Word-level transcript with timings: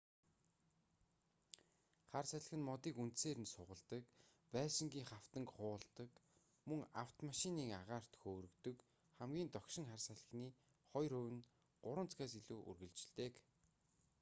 хар 2.11 2.25
салхи 2.31 2.55
нь 2.57 2.67
модыг 2.69 2.95
үндсээр 3.03 3.37
нь 3.41 3.53
сугалдаг 3.55 4.03
байшингын 4.53 5.09
хавтанг 5.11 5.47
хуулдаг 5.57 6.09
мөн 6.69 6.81
авмомашиныг 7.01 7.69
агаарт 7.81 8.13
хөөргөдөг 8.21 8.77
хамгийн 9.17 9.49
догшин 9.55 9.85
хар 9.89 10.01
салхины 10.07 10.49
хоёр 10.91 11.11
хувь 11.17 11.33
нь 11.37 11.45
3 11.97 12.09
цагаас 12.11 12.33
илүү 12.41 12.59
үргэлжилдэг 12.69 13.33